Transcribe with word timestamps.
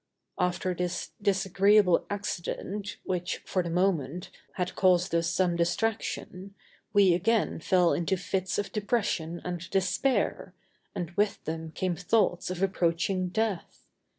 After 0.39 0.73
this 0.73 1.11
disagreeable 1.21 2.07
accident 2.09 2.97
which, 3.03 3.37
for 3.45 3.61
the 3.61 3.69
moment, 3.69 4.31
had 4.53 4.73
caused 4.75 5.13
us 5.13 5.27
some 5.29 5.55
distraction, 5.55 6.55
we 6.91 7.13
again 7.13 7.59
fell 7.59 7.93
into 7.93 8.17
fits 8.17 8.57
of 8.57 8.71
depression 8.71 9.41
and 9.45 9.69
despair, 9.69 10.55
and 10.95 11.11
with 11.11 11.43
them 11.43 11.69
came 11.73 11.95
thoughts 11.95 12.49
of 12.49 12.63
approaching 12.63 13.27
death. 13.29 13.85